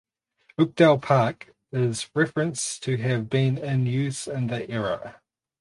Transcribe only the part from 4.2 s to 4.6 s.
in